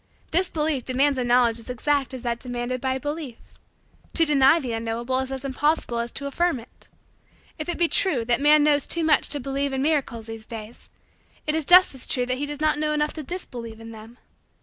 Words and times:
Disbelief 0.31 0.83
demands 0.83 1.19
a 1.19 1.23
knowledge 1.23 1.59
as 1.59 1.69
exact 1.69 2.11
as 2.11 2.23
that 2.23 2.39
demanded 2.39 2.81
by 2.81 2.97
belief. 2.97 3.37
To 4.15 4.25
deny 4.25 4.59
the 4.59 4.73
unknowable 4.73 5.19
is 5.19 5.31
as 5.31 5.45
impossible 5.45 5.99
as 5.99 6.09
to 6.13 6.25
affirm 6.25 6.59
it. 6.59 6.87
If 7.59 7.69
it 7.69 7.77
be 7.77 7.87
true 7.87 8.25
that 8.25 8.41
man 8.41 8.63
knows 8.63 8.87
too 8.87 9.03
much 9.03 9.29
to 9.29 9.39
believe 9.39 9.73
in 9.73 9.83
miracles 9.83 10.25
these 10.25 10.47
days, 10.47 10.89
it 11.45 11.53
is 11.53 11.65
just 11.65 11.93
as 11.93 12.07
true 12.07 12.25
that 12.25 12.39
he 12.39 12.47
does 12.47 12.59
not 12.59 12.79
know 12.79 12.93
enough 12.93 13.13
to 13.13 13.21
disbelieve 13.21 13.79
in 13.79 13.91
them. 13.91 14.17